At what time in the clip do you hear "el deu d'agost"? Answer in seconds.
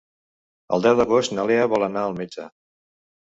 0.77-1.35